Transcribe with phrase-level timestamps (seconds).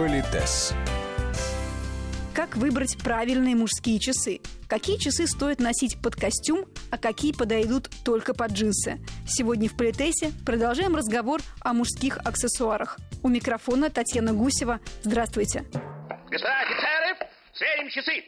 [0.00, 0.72] Политес.
[2.34, 4.40] Как выбрать правильные мужские часы?
[4.66, 8.98] Какие часы стоит носить под костюм, а какие подойдут только под джинсы?
[9.26, 12.96] Сегодня в Политесе продолжаем разговор о мужских аксессуарах.
[13.22, 14.80] У микрофона Татьяна Гусева.
[15.02, 15.66] Здравствуйте.
[16.30, 18.24] Господа офицеры, сверим часы.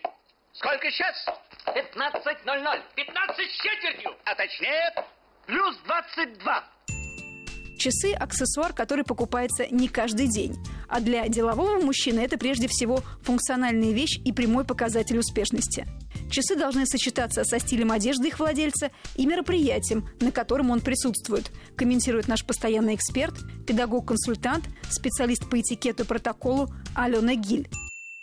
[0.53, 1.27] Сколько сейчас?
[1.69, 2.83] 15.00.
[2.97, 4.11] 15 с четвертью.
[4.27, 4.93] А точнее,
[5.47, 6.65] плюс 22.
[7.79, 10.55] Часы– аксессуар, который покупается не каждый день.
[10.93, 15.87] А для делового мужчины это прежде всего функциональная вещь и прямой показатель успешности.
[16.31, 22.29] Часы должны сочетаться со стилем одежды их владельца и мероприятием, на котором он присутствует, комментирует
[22.29, 23.35] наш постоянный эксперт,
[23.67, 27.71] педагог-консультант, специалист по этикету и протоколу Алена Гиль.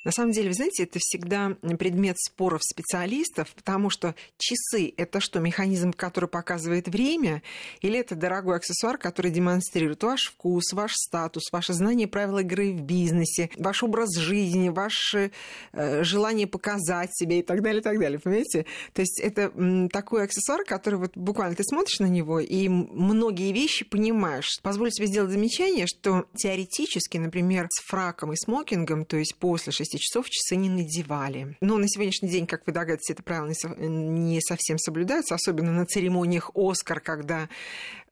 [0.06, 5.42] На самом деле, вы знаете, это всегда предмет споров специалистов, потому что часы– это что,
[5.42, 7.44] механизм, который показывает время,
[7.82, 12.82] или это дорогой аксессуар, который демонстрирует ваш вкус, ваш статус, ваше знание правил игры в
[12.82, 15.32] бизнесе, ваш образ жизни, ваше
[15.74, 18.66] э, желание показать себя и так далее, и так далее, понимаете?
[18.94, 23.52] То есть это м, такой аксессуар, который вот буквально ты смотришь на него и многие
[23.52, 24.60] вещи понимаешь.
[24.62, 29.89] Позволю себе сделать замечание, что теоретически, например, с фраком и смокингом, то есть после 6
[29.98, 31.58] часов часы не надевали.
[31.62, 36.52] Но на сегодняшний день, как вы догадываетесь, это правило не совсем соблюдается, особенно на церемониях
[36.54, 37.50] «Оскар», когда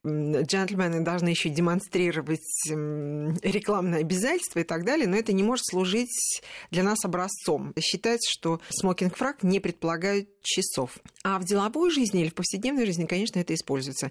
[0.06, 6.82] джентльмены должны еще демонстрировать рекламное обязательство и так далее, но это не может служить для
[6.82, 7.72] нас образцом.
[7.78, 10.98] Считается, что смокинг-фрак не предполагает часов.
[11.24, 14.10] А в деловой жизни или в повседневной жизни, конечно, это используется.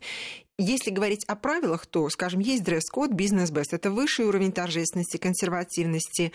[0.59, 3.73] Если говорить о правилах, то, скажем, есть дресс-код, бизнес-бест.
[3.73, 6.31] Это высший уровень торжественности, консервативности,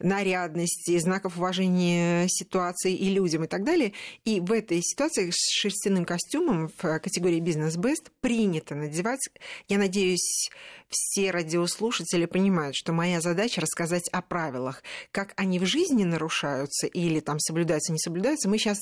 [0.00, 3.92] нарядности, знаков уважения ситуации и людям и так далее.
[4.24, 9.28] И в этой ситуации с шерстяным костюмом в категории бизнес-бест принято надевать.
[9.68, 10.50] Я надеюсь,
[10.88, 14.82] все радиослушатели понимают, что моя задача рассказать о правилах.
[15.10, 18.78] Как они в жизни нарушаются или там соблюдаются, не соблюдаются, мы сейчас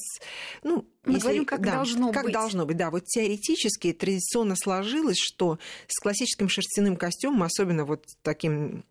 [0.62, 2.32] ну, мы если, говорим, как да, должно как быть.
[2.32, 2.90] Как должно быть, да.
[2.90, 8.84] Вот теоретически традиционно сложилось, что с классическим шерстяным костюмом, особенно вот таким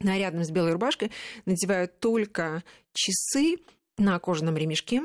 [0.00, 1.10] нарядным с белой рубашкой,
[1.46, 3.58] надевают только часы
[3.98, 5.02] на кожаном ремешке.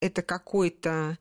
[0.00, 1.18] Это какой-то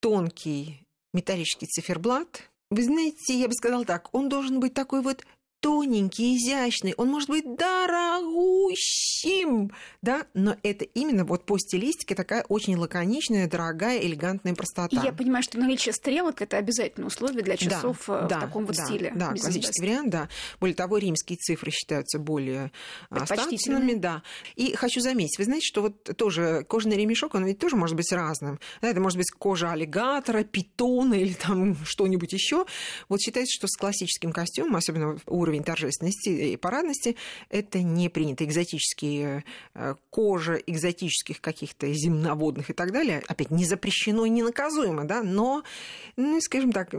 [0.00, 2.50] тонкий металлический циферблат.
[2.70, 5.24] Вы знаете, я бы сказала так, он должен быть такой вот
[5.60, 8.92] тоненький, изящный, он может быть дорогущим,
[10.02, 14.96] да, но это именно вот по стилистике такая очень лаконичная, дорогая, элегантная простота.
[14.96, 18.66] И я понимаю, что наличие стрелок– это обязательное условие для часов да, в да, таком
[18.66, 19.12] вот да, стиле.
[19.14, 20.28] Да, классический вариант, да.
[20.60, 22.70] Более того, римские цифры считаются более
[23.10, 24.22] оставительными, да.
[24.54, 28.12] И хочу заметить, вы знаете, что вот тоже кожаный ремешок, он ведь тоже может быть
[28.12, 28.60] разным.
[28.80, 32.64] Да, это может быть кожа аллигатора, питона или там что-нибудь еще.
[33.08, 37.16] Вот считается, что с классическим костюмом, особенно у уровень торжественности и парадности,
[37.50, 38.44] это не принято.
[38.44, 39.44] Экзотические
[39.74, 45.22] э, кожа экзотических каких-то земноводных и так далее, опять не запрещено и не наказуемо, да,
[45.22, 45.62] но,
[46.16, 46.94] ну, скажем так,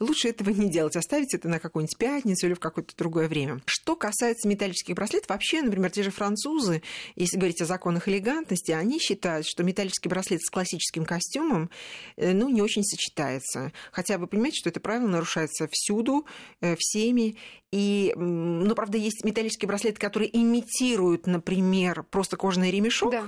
[0.00, 3.60] лучше этого не делать, оставить это на какую-нибудь пятницу или в какое-то другое время.
[3.66, 6.82] Что касается металлических браслетов, вообще, например, те же французы,
[7.14, 11.70] если говорить о законах элегантности, они считают, что металлический браслет с классическим костюмом,
[12.16, 13.72] э, ну, не очень сочетается.
[13.92, 16.26] Хотя вы понимаете, что это правило нарушается всюду,
[16.60, 17.36] э, всеми,
[17.76, 23.10] и, ну, правда, есть металлические браслеты, которые имитируют, например, просто кожаный ремешок.
[23.10, 23.24] Да.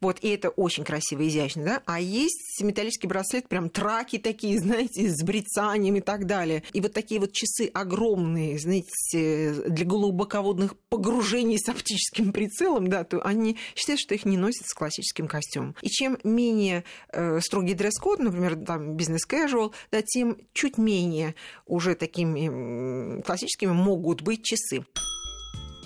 [0.00, 1.82] Вот, и это очень красиво, изящно, да.
[1.86, 6.62] А есть металлический браслет, прям траки такие, знаете, с брецанием и так далее.
[6.72, 13.20] И вот такие вот часы огромные, знаете, для глубоководных погружений с оптическим прицелом, да, то
[13.20, 15.74] они считают, что их не носят с классическим костюмом.
[15.82, 21.34] И чем менее э, строгий дресс-код, например, там бизнес-casual, да, тем чуть менее
[21.66, 24.84] уже такими классическими могут быть часы.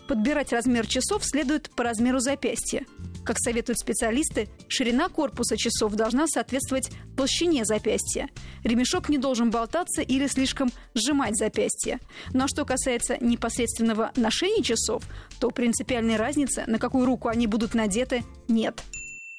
[0.09, 2.85] Подбирать размер часов следует по размеру запястья.
[3.25, 8.29] Как советуют специалисты, ширина корпуса часов должна соответствовать толщине запястья.
[8.63, 12.01] Ремешок не должен болтаться или слишком сжимать запястье.
[12.33, 15.05] Но что касается непосредственного ношения часов,
[15.41, 18.83] то принципиальной разницы, на какую руку они будут надеты, нет.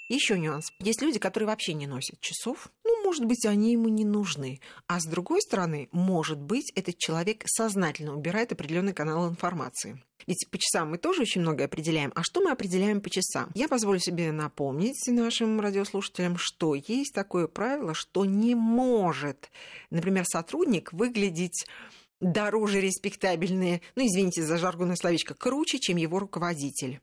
[0.07, 0.71] Еще нюанс.
[0.79, 2.69] Есть люди, которые вообще не носят часов.
[3.05, 4.59] Может быть, они ему не нужны.
[4.87, 10.03] А с другой стороны, может быть, этот человек сознательно убирает определенный канал информации.
[10.25, 12.11] Ведь по часам мы тоже очень много определяем.
[12.15, 13.51] А что мы определяем по часам?
[13.53, 19.51] Я позволю себе напомнить нашим радиослушателям, что есть такое правило, что не может,
[19.91, 21.67] например, сотрудник выглядеть
[22.19, 27.01] дороже респектабельные, ну, извините за жаргонное словечко, круче, чем его руководитель.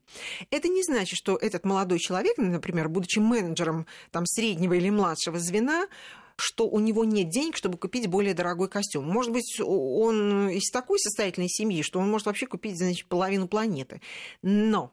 [0.49, 5.87] Это не значит, что этот молодой человек, например, будучи менеджером там, среднего или младшего звена,
[6.35, 9.05] что у него нет денег, чтобы купить более дорогой костюм.
[9.05, 14.01] Может быть, он из такой состоятельной семьи, что он может вообще купить, значит, половину планеты.
[14.41, 14.91] Но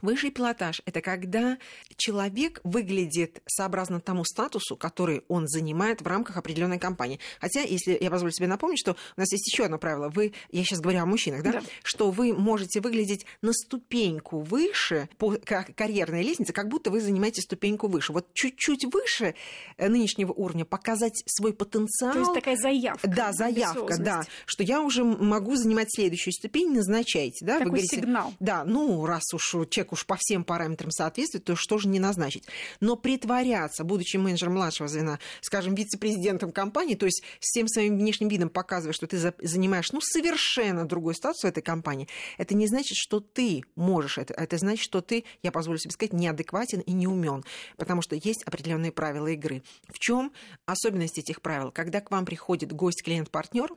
[0.00, 1.58] Высший пилотаж– это когда
[1.96, 7.20] человек выглядит сообразно тому статусу, который он занимает в рамках определенной компании.
[7.40, 10.08] Хотя, если я позволю себе напомнить, что у нас есть еще одно правило.
[10.08, 11.52] Вы, я сейчас говорю о мужчинах, да?
[11.52, 11.62] да.
[11.82, 17.86] Что вы можете выглядеть на ступеньку выше по карьерной лестнице, как будто вы занимаете ступеньку
[17.86, 18.12] выше.
[18.12, 19.34] Вот чуть-чуть выше
[19.76, 22.14] э, нынешнего уровня показать свой потенциал.
[22.14, 23.08] То есть такая заявка.
[23.08, 24.24] Да, заявка, да.
[24.46, 27.44] Что я уже могу занимать следующую ступень, назначайте.
[27.44, 27.58] Да?
[27.58, 28.32] Такой вы говорите, сигнал.
[28.40, 32.44] Да, ну, раз уж человек уж по всем параметрам соответствует, то что же не назначить?
[32.80, 38.28] Но притворяться, будучи менеджером младшего звена, скажем, вице-президентом компании, то есть с тем своим внешним
[38.28, 42.96] видом показывая, что ты занимаешь ну, совершенно другой статус в этой компании, это не значит,
[42.96, 44.34] что ты можешь это.
[44.34, 47.44] Это значит, что ты, я позволю себе сказать, неадекватен и не умен,
[47.76, 49.62] потому что есть определенные правила игры.
[49.88, 50.32] В чем
[50.66, 51.72] особенность этих правил?
[51.72, 53.70] Когда к вам приходит гость, клиент, партнер,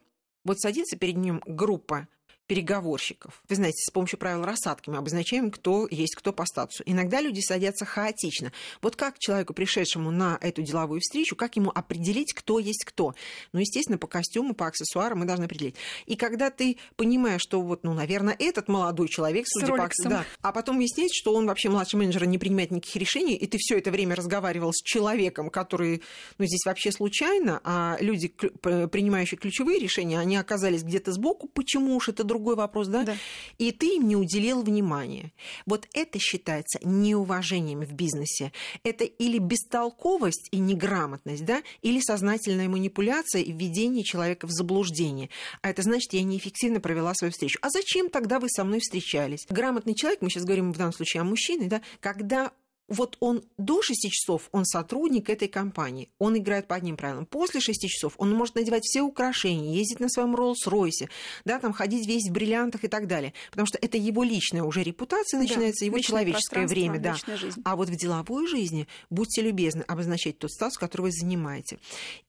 [0.44, 2.08] вот садится перед ним группа
[2.48, 3.42] переговорщиков.
[3.50, 6.84] Вы знаете, с помощью правил рассадки мы обозначаем, кто есть кто по статусу.
[6.86, 8.52] Иногда люди садятся хаотично.
[8.82, 13.16] Вот как человеку, пришедшему на эту деловую встречу, как ему определить, кто есть кто?
[13.52, 15.76] Ну, естественно, по костюму, по аксессуарам мы должны определить.
[16.06, 20.52] И когда ты понимаешь, что вот, ну, наверное, этот молодой человек, судя по да, а
[20.52, 23.92] потом выясняется, что он вообще младший менеджер не принимает никаких решений, и ты все это
[23.92, 26.02] время разговаривал с человеком, который,
[26.38, 32.10] ну, здесь вообще случайно, а люди, принимающие ключевые решения, они оказались где-то сбоку, почему уж
[32.10, 33.04] это другой вопрос, да?
[33.04, 33.16] да?
[33.58, 35.32] И ты им не уделил внимания.
[35.66, 38.52] Вот это считается неуважением в бизнесе.
[38.84, 45.30] Это или бестолковость и неграмотность, да, или сознательная манипуляция и введение человека в заблуждение.
[45.62, 47.58] А это значит, я неэффективно провела свою встречу.
[47.62, 49.46] А зачем тогда вы со мной встречались?
[49.50, 52.52] Грамотный человек, мы сейчас говорим в данном случае о мужчине, да, когда
[52.88, 57.26] вот он до 6 часов, он сотрудник этой компании, он играет по одним правилам.
[57.26, 61.10] После 6 часов он может надевать все украшения, ездить на своем Роллс-Ройсе,
[61.46, 63.34] да, там ходить весь в бриллиантах и так далее.
[63.50, 67.00] Потому что это его личная уже репутация, начинается да, его человеческое время.
[67.00, 67.16] Да.
[67.64, 71.80] А вот в деловой жизни, будьте любезны, обозначать тот статус, который вы занимаете.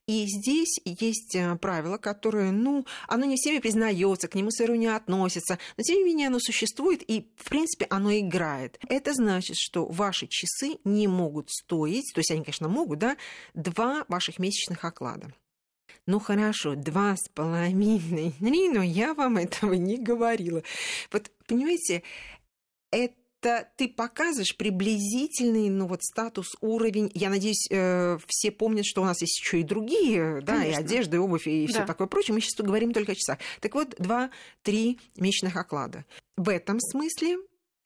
[0.06, 4.86] И здесь есть э, правило, которое, ну, оно не всеми признается, к нему с не
[4.86, 8.78] относится, но тем не менее оно существует, и, в принципе, оно играет.
[8.88, 13.16] Это значит, что ваши часы не могут стоить, то есть они, конечно, могут, да,
[13.54, 15.34] два ваших месячных оклада.
[16.06, 20.62] Ну хорошо, два с половиной, но я вам этого не говорила.
[21.10, 22.04] Вот, понимаете,
[22.92, 27.10] это это ты показываешь приблизительный, ну вот статус, уровень.
[27.14, 31.16] Я надеюсь, э, все помнят, что у нас есть еще и другие, да, и одежда,
[31.16, 31.86] и обувь, и все да.
[31.86, 32.34] такое прочее.
[32.34, 33.38] Мы сейчас говорим только о часах.
[33.60, 36.04] Так вот, два-три месячных оклада.
[36.36, 37.38] В этом смысле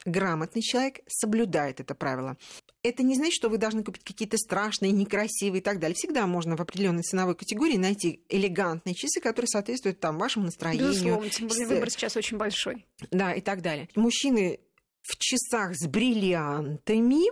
[0.04, 2.36] грамотный человек соблюдает это правило.
[2.82, 5.94] Это не значит, что вы должны купить какие-то страшные, некрасивые и так далее.
[5.94, 10.88] Всегда можно в определенной ценовой категории найти элегантные часы, которые соответствуют там вашему настроению.
[10.88, 12.86] Безусловно, тем более выбор сейчас очень большой.
[13.10, 13.90] Да, и так далее.
[13.96, 14.60] Мужчины
[15.02, 17.30] в часах с бриллиантами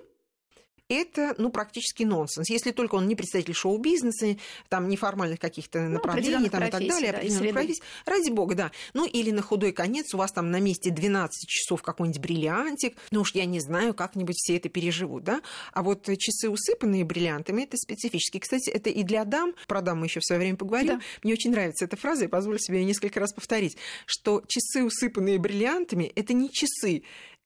[0.89, 2.49] это, ну, практически нонсенс.
[2.49, 4.37] Если только он не представитель шоу-бизнеса,
[4.69, 7.83] там, неформальных каких-то ну, направлений там, и так далее, да, определенных профессий.
[8.07, 8.73] Ради бога, да.
[8.95, 12.97] Ну, или на худой конец у вас там на месте 12 часов какой-нибудь бриллиантик.
[13.11, 15.43] Ну уж я не знаю, как-нибудь все это переживут, да.
[15.73, 18.39] А вот часы, усыпанные бриллиантами, это специфически.
[18.39, 20.99] Кстати, это и для дам, про дам мы еще в свое время поговорим.
[20.99, 21.01] Да.
[21.23, 23.77] Мне очень нравится эта фраза, я позволю себе ее несколько раз повторить,
[24.07, 27.03] что часы, усыпанные бриллиантами, это не часы,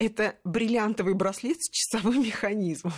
[0.07, 2.93] это бриллиантовый браслет с часовым механизмом.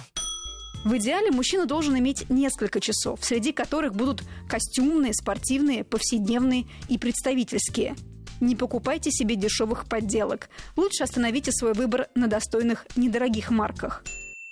[0.84, 7.96] В идеале мужчина должен иметь несколько часов, среди которых будут костюмные, спортивные, повседневные и представительские.
[8.40, 10.50] Не покупайте себе дешевых подделок.
[10.76, 14.04] Лучше остановите свой выбор на достойных недорогих марках.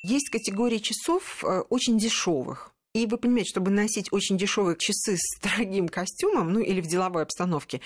[0.05, 2.72] Есть категория часов э, очень дешевых.
[2.95, 7.23] И вы понимаете, чтобы носить очень дешевые часы с дорогим костюмом, ну или в деловой
[7.23, 7.81] обстановке,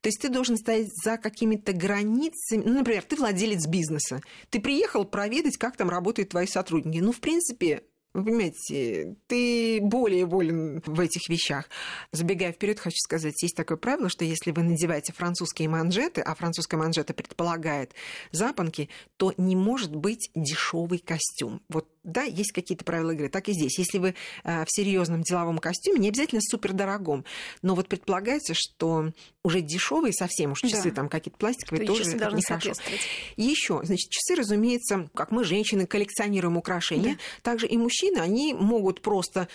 [0.00, 2.64] то есть ты должен стоять за какими-то границами.
[2.64, 4.20] Ну, например, ты владелец бизнеса.
[4.48, 6.98] Ты приехал проведать, как там работают твои сотрудники.
[6.98, 11.68] Ну, в принципе, вы понимаете, ты более волен в этих вещах.
[12.10, 16.76] Забегая вперед, хочу сказать, есть такое правило, что если вы надеваете французские манжеты, а французская
[16.76, 17.94] манжета предполагает
[18.32, 21.62] запонки, то не может быть дешевый костюм.
[21.68, 23.28] Вот да, есть какие-то правила игры.
[23.28, 23.78] Так и здесь.
[23.78, 24.14] Если вы
[24.44, 27.24] э, в серьезном деловом костюме, не обязательно супер дорогом,
[27.62, 29.12] но вот предполагается, что
[29.44, 30.96] уже дешевые совсем уж часы да.
[30.96, 32.72] там какие-то пластиковые то тоже нехорошо.
[33.36, 37.20] Еще, значит, часы, разумеется, как мы женщины коллекционируем украшения, да.
[37.42, 39.48] также и мужчины, они могут просто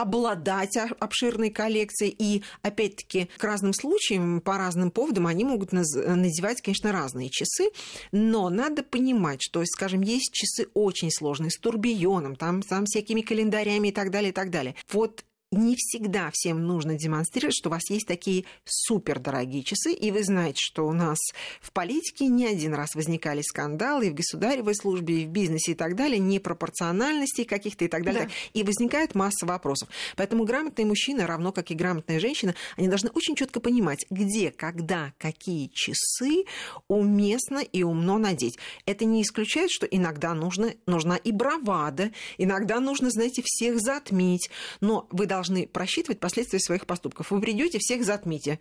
[0.00, 2.14] обладать обширной коллекцией.
[2.16, 7.70] И, опять-таки, к разным случаям, по разным поводам они могут надевать, конечно, разные часы.
[8.12, 13.88] Но надо понимать, что, скажем, есть часы очень сложные, с турбионом, там, там всякими календарями
[13.88, 14.76] и так далее, и так далее.
[14.92, 20.22] Вот не всегда всем нужно демонстрировать, что у вас есть такие супердорогие часы, и вы
[20.22, 21.18] знаете, что у нас
[21.60, 25.74] в политике не один раз возникали скандалы и в государевой службе, и в бизнесе и
[25.74, 28.24] так далее, непропорциональностей каких-то и так далее.
[28.24, 28.30] Да.
[28.52, 29.88] И возникает масса вопросов.
[30.16, 35.14] Поэтому грамотные мужчины, равно как и грамотная женщина, они должны очень четко понимать, где, когда,
[35.18, 36.44] какие часы
[36.88, 38.58] уместно и умно надеть.
[38.84, 44.50] Это не исключает, что иногда нужно, нужна и бравада, иногда нужно, знаете, всех затмить,
[44.80, 45.37] но вы должны
[45.72, 47.30] просчитывать последствия своих поступков.
[47.30, 48.60] Вы придете, всех затмите,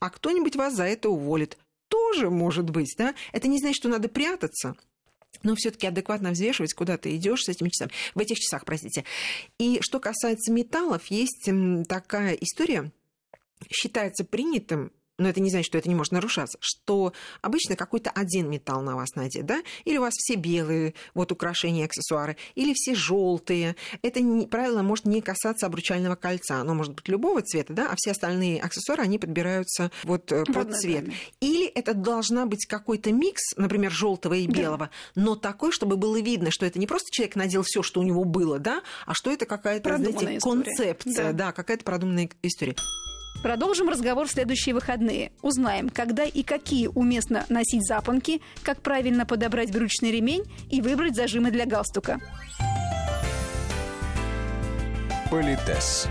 [0.00, 1.58] а кто-нибудь вас за это уволит.
[1.88, 3.14] Тоже может быть, да?
[3.32, 4.76] Это не значит, что надо прятаться,
[5.42, 9.04] но все-таки адекватно взвешивать, куда ты идешь с этими часами, в этих часах, простите.
[9.58, 11.48] И что касается металлов, есть
[11.88, 12.92] такая история,
[13.70, 18.48] считается принятым но это не значит, что это не может нарушаться, что обычно какой-то один
[18.48, 22.94] металл на вас надет, да, или у вас все белые вот украшения, аксессуары, или все
[22.94, 23.76] желтые.
[24.02, 27.94] Это не, правило может не касаться обручального кольца, оно может быть любого цвета, да, а
[27.96, 31.06] все остальные аксессуары, они подбираются вот э, под цвет.
[31.40, 35.22] Или это должна быть какой-то микс, например, желтого и белого, да.
[35.22, 38.24] но такой, чтобы было видно, что это не просто человек надел все, что у него
[38.24, 42.76] было, да, а что это какая-то, знаете, концепция, да, да какая-то продуманная история.
[43.42, 45.30] Продолжим разговор в следующие выходные.
[45.42, 51.50] Узнаем, когда и какие уместно носить запонки, как правильно подобрать брючный ремень и выбрать зажимы
[51.50, 52.18] для галстука.
[55.30, 56.08] Политес.